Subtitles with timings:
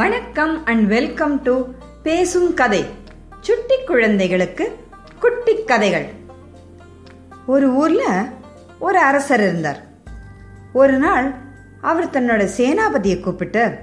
[0.00, 1.64] வணக்கம் and welcome to
[2.02, 2.86] பேசும் கதை.
[3.40, 4.76] சுட்டி குழந்தைகளுக்கு
[5.20, 6.08] குட்டி கதைகள்.
[7.46, 8.24] ஒரு ஊர்ல
[8.78, 9.82] ஒரு அரசர் இருந்தார்.
[10.72, 11.34] ஒரு நாள்
[11.80, 13.78] அவர் தன்னோட சேனாபதியை கூப்பிட்டு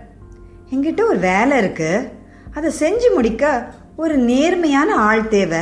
[0.70, 2.10] என்கிட்ட ஒரு வேலை இருக்கு.
[2.54, 5.60] அதை செஞ்சு முடிக்க ஒரு நேர்மையான ஆள் தேவை.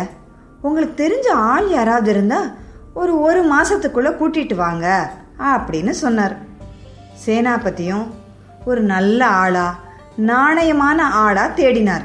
[0.61, 2.53] உங்களுக்கு தெரிஞ்ச ஆள் யாராவது இருந்தா
[2.93, 6.37] ஒரு ஒரு மாசத்துக்குள்ள கூட்டிட்டு வாங்க அப்படின்னு சொன்னார்.
[7.25, 8.07] சேனாபதியும்
[8.65, 9.83] ஒரு நல்ல ஆளா
[10.17, 12.03] நாணயமான ஆடா தேடினார்.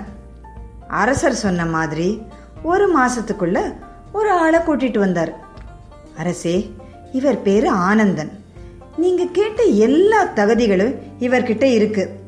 [0.88, 2.22] அரசர் சொன்ன மாதிரி
[2.62, 3.74] ஒரு மாசத்துக்குள்ள
[4.12, 5.38] ஒரு ஆளை கூட்டிட்டு வந்தார்.
[6.16, 6.74] அரசே
[7.12, 8.30] இவர் பேரு ஆனந்தன்.
[8.96, 12.20] நீங்க கேட்ட எல்லா தகுதிகளும் இவர்கிட்ட இருக்கு.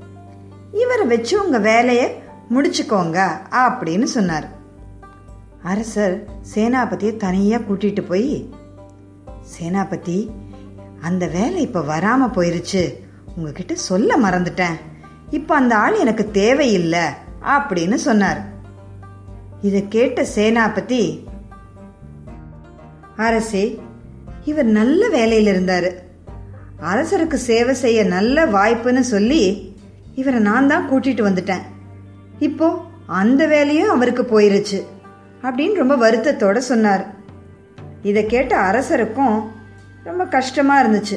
[0.72, 2.22] இவரை வச்சு உங்க வேலையை
[2.54, 4.48] முடிச்சுக்கோங்க அப்படின்னு சொன்னார்.
[5.62, 8.54] அரசர் சேனாபதியை தனியா கூட்டிட்டு போய்
[9.58, 10.30] சேனாபதி
[11.00, 12.94] அந்த வேலை இப்ப வராம போயிருச்சு.
[13.36, 14.76] உங்ககிட்ட சொல்ல மறந்துட்டேன்.
[15.38, 17.04] இப்போ அந்த ஆள் எனக்கு தேவையில்லை
[17.54, 18.40] அப்படின்னு சொன்னார்.
[19.68, 21.02] இதை கேட்ட சேனாபதி
[23.26, 23.64] அரசே
[24.50, 25.90] இவர் நல்ல வேலையில் இருந்தார்.
[26.90, 29.42] அரசருக்கு சேவை செய்ய நல்ல வாய்ப்புன்னு சொல்லி
[30.20, 31.64] இவரை நான் தான் கூட்டிட்டு வந்துட்டேன்.
[32.46, 32.68] இப்போ
[33.20, 34.80] அந்த வேலையும் அவருக்கு போயிருச்சு
[35.44, 37.04] அப்படின்னு ரொம்ப வருத்தத்தோட சொன்னார்.
[38.10, 39.36] இதை கேட்ட அரசருக்கும்
[40.08, 41.16] ரொம்ப கஷ்டமா இருந்துச்சு.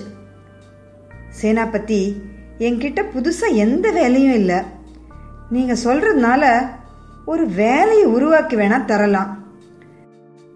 [1.42, 2.02] சேனாபதி
[2.66, 4.60] என்கிட்ட புதுசாக எந்த வேலையும் இல்லை.
[5.56, 6.44] நீங்கள் சொல்றதுனால
[7.32, 9.32] ஒரு வேலையை உருவாக்கி வேணா தரலாம்.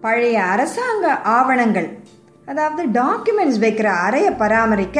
[0.03, 1.05] பழைய அரசாங்க
[1.38, 1.89] ஆவணங்கள்
[2.47, 5.00] அதாவது டாக்குமெண்ட்ஸ் வைக்கிற அறையை பராமரிக்க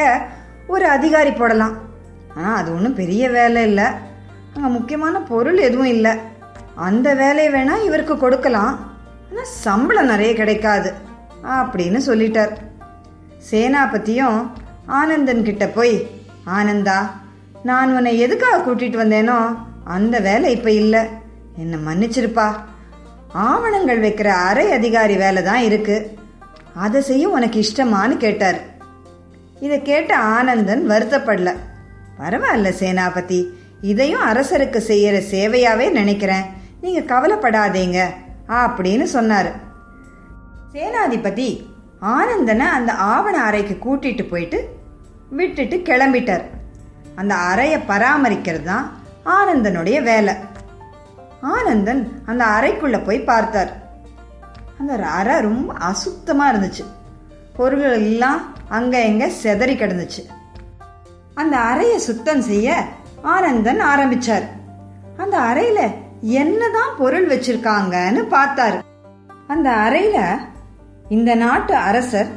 [0.74, 1.76] ஒரு அதிகாரி போடலாம்.
[2.36, 3.88] ஆனால் அது ஒன்றும் பெரிய வேலை இல்லை.
[4.54, 6.14] அங்கே முக்கியமான பொருள் எதுவும் இல்லை.
[6.88, 8.74] அந்த வேலையை வேணால் இவருக்கு கொடுக்கலாம்.
[9.30, 10.92] ஆனால் சம்பளம் நிறைய கிடைக்காது
[11.58, 12.54] அப்படின்னு சொல்லிட்டார்.
[13.50, 14.40] சேனாபதியும்
[15.00, 15.96] ஆனந்தன் கிட்ட போய்
[16.46, 17.12] ஆனந்தா
[17.64, 21.08] நான் உன்னை எதுக்காக கூட்டிட்டு வந்தேனோ அந்த வேலை இப்ப இல்ல.
[21.58, 22.56] என்ன மன்னிச்சிருப்பா.
[23.34, 26.18] ஆவணங்கள் வைக்கிற அரை அதிகாரி வேலை தான் இருக்கு.
[26.76, 28.60] அதை செய்ய உனக்கு இஷ்டமான்னு கேட்டார்.
[29.60, 31.56] இதை கேட்ட ஆனந்தன் வருத்தப்படல.
[32.20, 33.46] பரவாயில்ல சேனாபதி
[33.82, 36.44] இதையும் அரசருக்கு செய்யற சேவையாவே நினைக்கிறேன்.
[36.82, 38.04] நீங்க கவலைப்படாதீங்க
[38.50, 39.52] அப்படின்னு சொன்னாரு.
[40.74, 41.66] சேனாதிபதி
[42.02, 44.79] ஆனந்தனை அந்த ஆவண அறைக்கு கூட்டிட்டு போயிட்டு
[45.30, 46.44] விட்டுட்டு கிளம்பிட்டார்.
[47.16, 48.92] அந்த அறையை பராமரிக்கிறது தான்
[49.26, 50.34] ஆனந்தனுடைய வேலை.
[51.42, 53.72] ஆனந்தன் அந்த அறைக்குள்ள போய் பார்த்தார்.
[54.80, 56.86] அந்த அறை ரொம்ப அசுத்தமா இருந்துச்சு.
[57.58, 60.22] பொருள்கள் எல்லாம் அங்க எங்க செதறி கிடந்துச்சு.
[61.34, 62.84] அந்த அறையை சுத்தம் செய்ய
[63.22, 64.46] ஆனந்தன் ஆரம்பிச்சார்.
[65.18, 65.80] அந்த அறையில
[66.22, 68.80] என்னதான் பொருள் வச்சிருக்காங்கன்னு பார்த்தாரு.
[69.48, 70.18] அந்த அறையில
[71.10, 72.28] இந்த நாட்டு அரசர்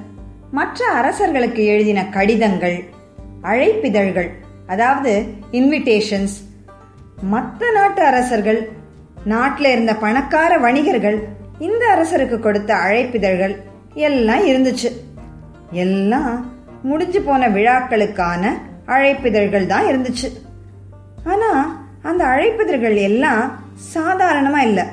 [0.53, 2.85] மற்ற அரசர்களுக்கு எழுதின கடிதங்கள்
[3.43, 4.29] அழைப்பிதழ்கள்
[4.67, 5.13] அதாவது
[5.53, 6.35] இன்விடேஷன்ஸ்
[7.23, 8.69] மற்ற நாட்டு அரசர்கள்
[9.25, 11.19] நாட்டில் இருந்த பணக்கார வணிகர்கள்
[11.59, 13.55] இந்த அரசருக்கு கொடுத்த அழைப்பிதழ்கள்
[13.95, 14.91] எல்லாம் இருந்துச்சு.
[15.71, 16.47] எல்லாம்
[16.83, 18.53] முடிஞ்சு போன விழாக்களுக்கான
[18.87, 20.29] அழைப்பிதழ்கள் தான் இருந்துச்சு.
[21.25, 21.51] ஆனா
[22.03, 23.59] அந்த அழைப்பிதழ்கள் எல்லாம்
[23.95, 24.85] சாதாரணமா இல்லை.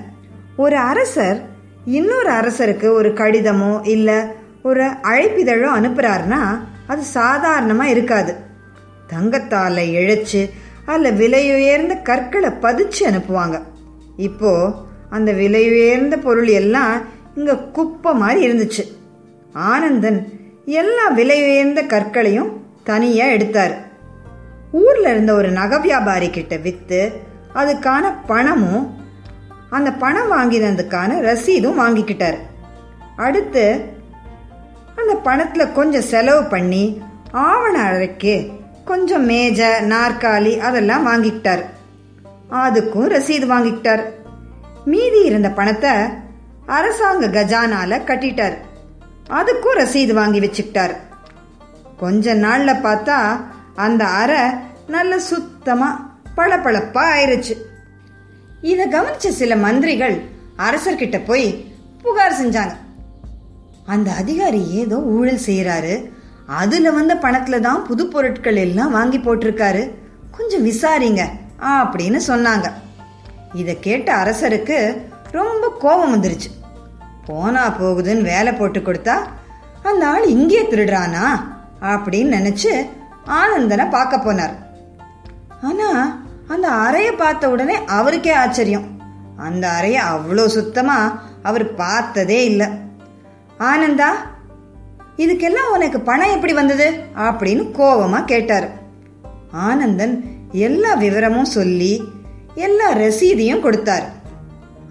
[0.58, 1.42] ஒரு அரசர்
[1.86, 6.42] இன்னொரு அரசருக்கு ஒரு கடிதமோ இல்லை ஒரு அழைப்பிதழோ அனுப்புறாருன்னா
[6.88, 8.36] அது சாதாரணமாக இருக்காது.
[9.08, 10.50] தங்கத்தால் இழைச்சி
[10.86, 13.62] அதில் விலையுயர்ந்த கற்களை பதிச்சு அனுப்புவாங்க.
[14.18, 14.72] இப்போ
[15.09, 17.02] அந்த விலையுயர்ந்த பொருள் எல்லாம்
[17.36, 18.84] இங்கே குப்பை மாதிரி இருந்துச்சு.
[19.53, 20.19] ஆனந்தன்
[20.66, 22.50] எல்லா விலையுயர்ந்த கற்களையும்
[22.84, 23.75] தனியாக எடுத்தார்.
[24.72, 27.02] ஊரில் இருந்த ஒரு நகை வியாபாரி கிட்ட விற்று
[27.56, 28.84] அதுக்கான பணமும்
[29.69, 32.38] அந்த பணம் வாங்கினதுக்கான ரசீதும் வாங்கிக்கிட்டார்.
[33.16, 33.98] அடுத்து
[35.09, 38.52] அந்த பணத்துல கொஞ்சம் செலவு பண்ணி ஆவண அறைக்கு
[38.86, 41.64] கொஞ்சம் மேஜை நாற்காலி அதெல்லாம் வாங்கிக்கிட்டார்.
[42.52, 44.03] அதுக்கும் ரசீது வாங்கிக்கிட்டார்.
[44.86, 45.92] மீதி இருந்த பணத்தை
[46.66, 48.58] அரசாங்க கஜானால கட்டிட்டார்.
[49.30, 50.96] அதுக்கும் ரசீது வாங்கி வச்சுக்கிட்டார்.
[51.98, 53.39] கொஞ்ச நாள்ல பார்த்தா
[53.75, 54.42] அந்த அறை
[54.88, 57.56] நல்ல சுத்தமா பளபளப்பா ஆயிருச்சு.
[58.62, 60.22] இத கவனிச்ச சில மந்திரிகள்
[60.57, 62.75] அரசர்கிட்ட போய் புகார் செஞ்சாங்க.
[63.94, 65.94] அந்த அதிகாரி ஏதோ ஊழல் செய்யறாரு
[66.62, 69.83] அதுல வந்த பணத்துல தான் புது பொருட்கள் எல்லாம் வாங்கி போட்டிருக்காரு.
[70.36, 71.24] கொஞ்சம் விசாரிங்க
[71.80, 72.68] அப்படின்னு சொன்னாங்க.
[73.62, 74.77] இத கேட்ட அரசருக்கு
[75.38, 76.50] ரொம்ப கோபம் வந்துருச்சு.
[77.27, 79.15] போனா போகுதுன்னு வேலை போட்டு கொடுத்தா
[79.89, 81.25] அந்த ஆள் இங்கே திருடுறானா
[81.92, 82.71] அப்படின்னு நினைச்சு
[83.39, 84.56] ஆனந்தனை பார்க்க போனார்.
[85.68, 85.89] ஆனா
[86.53, 88.88] அந்த அறைய பார்த்த உடனே அவருக்கே ஆச்சரியம்.
[89.47, 91.00] அந்த அறைய அவ்வளோ சுத்தமா
[91.50, 92.68] அவர் பார்த்ததே இல்லை.
[93.59, 94.07] ஆனந்தா
[95.17, 96.94] இதுக்கெல்லாம் உனக்கு பணம் எப்படி வந்தது?
[97.15, 98.69] அப்படின்னு கோபமா கேட்டார்.
[99.51, 102.03] ஆனந்தன் எல்லா விவரமும் சொல்லி
[102.56, 104.03] எல்லா ரசீதையும் கொடுத்தார்.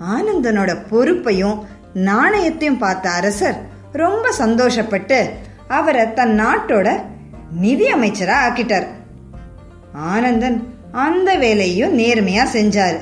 [0.00, 5.28] ஆனந்தனோட பொறுப்பையும் நாணயத்தையும் பார்த்த அரசர் ரொம்ப சந்தோஷப்பட்டு
[5.68, 7.02] அவரை தன் நாட்டோட
[7.52, 8.86] நிதி அமைச்சரா ஆக்கிட்டார்.
[9.92, 12.98] ஆனந்தன் அந்த வேலையும் நேர்மையா செஞ்சாரு.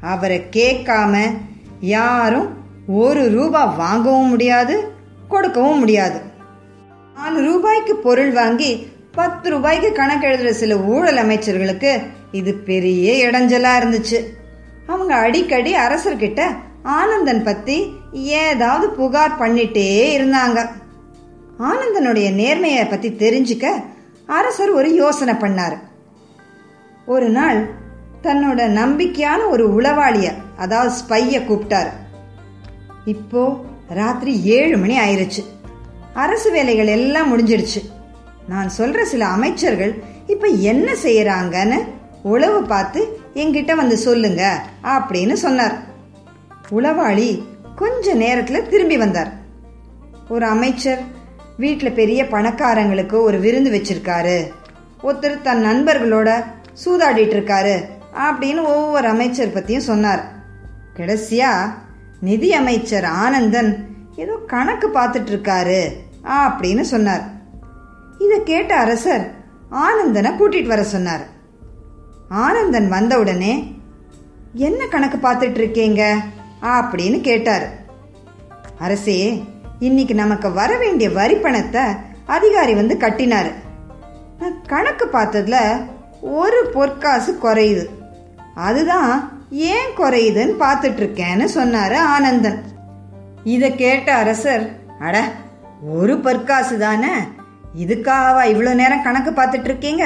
[0.00, 1.36] அவரை கேட்காம
[1.80, 2.56] யாரும்
[2.88, 4.92] ஒரு ரூபா வாங்கவும் முடியாது
[5.28, 6.20] கொடுக்கவும் முடியாது.
[7.14, 12.02] நாலு ரூபாய்க்கு பொருள் வாங்கி பத்து ரூபாய்க்கு கணக்கு எழுதுற சில ஊழல் அமைச்சர்களுக்கு
[12.32, 14.24] இது பெரிய இடைஞ்சலா இருந்துச்சு.
[14.86, 16.42] அவங்க அடிக்கடி அரசர்கிட்ட
[16.82, 20.68] ஆனந்தன் பத்தி ஏதாவது புகார் பண்ணிட்டே இருந்தாங்க.
[21.58, 23.66] ஆனந்தனுடைய நேர்மையை பத்தி தெரிஞ்சுக்க
[24.26, 25.78] அரசர் ஒரு யோசனை பண்ணார்.
[27.06, 27.66] ஒரு நாள்
[28.22, 31.88] தன்னோட நம்பிக்கையான ஒரு உளவாளிய அதாவது ஸ்பைய கூப்பிட்டாரு.
[33.08, 33.42] இப்போ
[33.88, 35.42] ராத்திரி ஏழு மணி ஆயிருச்சு.
[36.14, 37.80] அரசு வேலைகள் எல்லாம் முடிஞ்சிடுச்சு
[38.48, 39.92] நான் சொல்ற சில அமைச்சர்கள்
[40.26, 41.78] இப்ப என்ன செய்யறாங்கன்னு
[42.22, 44.42] உளவு பார்த்து என்கிட்ட வந்து சொல்லுங்க
[44.82, 45.76] அப்படின்னு சொன்னார்.
[46.70, 47.42] உளவாளி
[47.76, 49.32] கொஞ்ச நேரத்துல திரும்பி வந்தார்.
[50.28, 51.00] ஒரு அமைச்சர்
[51.56, 54.38] வீட்டில் பெரிய பணக்காரங்களுக்கு ஒரு விருந்து வச்சிருக்காரு.
[55.02, 56.44] ஒருத்தர் தன் நண்பர்களோட
[56.84, 57.76] சூதாடிட்டு இருக்காரு
[58.30, 60.24] அப்படின்னு ஒவ்வொரு அமைச்சர் பத்தியும் சொன்னார்.
[60.96, 61.52] கடைசியா
[62.20, 63.70] நிதி அமைச்சர் ஆனந்தன்
[64.16, 65.80] ஏதோ கணக்கு பார்த்துட்டு இருக்காரு
[66.44, 67.24] அப்படின்னு சொன்னார்.
[68.18, 69.24] இதை கேட்ட அரசர்
[69.86, 71.24] ஆனந்தனை கூட்டிட்டு வர சொன்னார்.
[72.28, 73.52] ஆனந்தன் வந்தவுடனே
[74.52, 76.02] என்ன கணக்கு பார்த்துட்டு இருக்கீங்க
[76.62, 77.66] அப்படின்னு கேட்டார்.
[78.78, 79.44] அரசே
[79.78, 81.84] இன்னைக்கு நமக்கு வர வேண்டிய வரி பணத்தை
[82.26, 83.50] அதிகாரி வந்து கட்டினார்.
[84.66, 85.56] கணக்கு பார்த்ததுல
[86.20, 87.84] ஒரு பொற்காசு குறையுது.
[88.54, 92.58] அதுதான் ஏன் குறையுதுன்னு பார்த்துட்டு இருக்கேன்னு சொன்னாரு ஆனந்தன்.
[93.44, 94.64] இதை கேட்ட அரசர்
[95.06, 95.16] அட
[95.98, 97.12] ஒரு பொற்காசு தானே?
[97.82, 100.04] இதுக்காகவா இவ்வளோ நேரம் கணக்கு பார்த்துட்டு இருக்கீங்க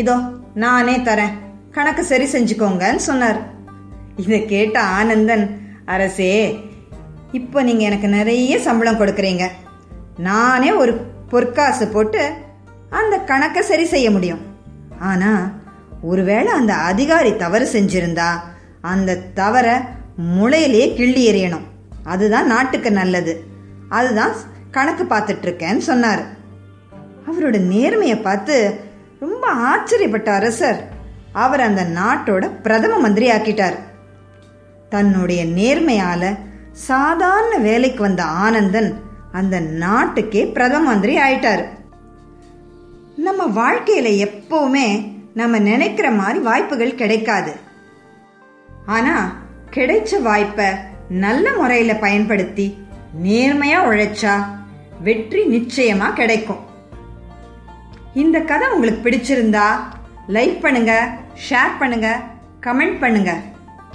[0.00, 0.16] இதோ
[0.54, 1.36] நானே தரேன்.
[1.76, 3.38] கணக்கு சரி செஞ்சுக்கோங்கன்னு சொன்னார்.
[4.16, 5.44] இதை கேட்ட ஆனந்தன்
[5.84, 6.32] அரசே
[7.32, 9.46] இப்போ நீங்கள் எனக்கு நிறைய சம்பளம் கொடுக்குறீங்க.
[10.18, 10.92] நானே ஒரு
[11.30, 12.22] பொற்காசு போட்டு
[12.90, 14.42] அந்த கணக்கை சரி செய்ய முடியும்.
[14.98, 15.44] ஆனால்
[16.02, 18.28] ஒருவேளை அந்த அதிகாரி தவறு செஞ்சிருந்தா
[18.86, 19.66] அந்த தவற
[20.40, 21.66] முளையிலேயே கிள்ளி எறியணும்.
[22.04, 23.44] அதுதான் நாட்டுக்கு நல்லது.
[23.88, 24.32] அதுதான்
[24.70, 26.22] கணக்கு பார்த்துட்டு இருக்கேன்னு சொன்னார்.
[27.26, 28.56] அவரோட நேர்மையை பார்த்து
[29.20, 30.80] ரொம்ப ஆச்சரியப்பட்ட அரசர்.
[31.32, 33.76] அவர் அந்த நாட்டோட பிரதம மந்திரி ஆக்கிட்டார்
[34.88, 36.38] தன்னுடைய நேர்மையால
[36.72, 38.94] சாதாரண வேலைக்கு வந்த ஆனந்தன்
[39.32, 41.64] அந்த நாட்டுக்கே பிரதம மந்திரி ஆயிட்டார்.
[43.16, 47.52] நம்ம வாழ்க்கையில எப்பவுமே நம்ம நினைக்கிற மாதிரி வாய்ப்புகள் கிடைக்காது.
[48.86, 49.14] ஆனா
[49.70, 50.68] கிடைச்ச வாய்ப்பை
[51.08, 52.78] நல்ல முறையில பயன்படுத்தி
[53.22, 54.34] நேர்மையா உழைச்சா
[55.00, 56.62] வெற்றி நிச்சயமா கிடைக்கும்.
[58.14, 59.66] இந்த கதை உங்களுக்கு பிடிச்சிருந்தா
[60.28, 61.08] லைக் பண்ணுங்க
[61.48, 62.20] ஷேர் பண்ணுங்க
[62.60, 63.32] கமெண்ட் பண்ணுங்க.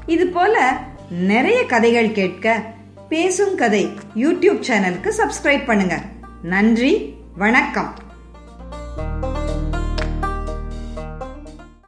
[0.05, 0.77] இது போல
[1.09, 2.61] நிறைய கதைகள் கேட்க
[3.09, 6.01] பேசும் கதை யூடியூப் சேனலுக்கு சப்ஸ்கிரைப் பண்ணுங்க.
[6.43, 7.89] நன்றி வணக்கம்.